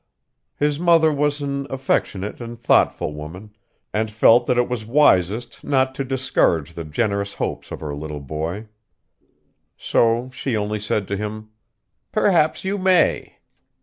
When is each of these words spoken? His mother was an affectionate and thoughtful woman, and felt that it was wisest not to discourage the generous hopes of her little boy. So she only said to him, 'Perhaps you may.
His 0.55 0.79
mother 0.79 1.13
was 1.13 1.41
an 1.43 1.67
affectionate 1.69 2.41
and 2.41 2.57
thoughtful 2.59 3.13
woman, 3.13 3.55
and 3.93 4.09
felt 4.09 4.47
that 4.47 4.57
it 4.57 4.67
was 4.67 4.83
wisest 4.83 5.63
not 5.63 5.93
to 5.93 6.03
discourage 6.03 6.73
the 6.73 6.83
generous 6.85 7.35
hopes 7.35 7.69
of 7.69 7.81
her 7.81 7.93
little 7.93 8.19
boy. 8.19 8.65
So 9.77 10.31
she 10.33 10.57
only 10.57 10.79
said 10.79 11.07
to 11.09 11.17
him, 11.17 11.49
'Perhaps 12.11 12.65
you 12.65 12.79
may. 12.79 13.37